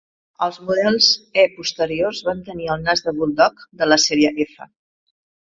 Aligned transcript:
Els 0.45 0.55
models 0.69 1.09
E 1.41 1.43
posteriors 1.57 2.21
van 2.29 2.41
tenir 2.49 2.71
el 2.77 2.81
"nas 2.89 3.07
de 3.09 3.13
bulldog" 3.21 3.63
de 3.83 3.89
la 3.93 4.03
sèrie 4.09 4.33
F. 4.49 4.71